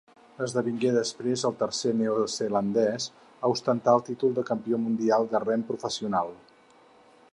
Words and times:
Esdevingué 0.43 0.93
després 0.93 1.43
el 1.49 1.53
tercer 1.59 1.91
neozelandès 1.99 3.05
a 3.49 3.53
ostentar 3.57 3.95
el 3.99 4.03
títol 4.11 4.35
de 4.39 4.45
campió 4.51 4.81
mundial 4.87 5.29
de 5.35 5.43
rem 5.45 5.67
professional. 5.73 6.35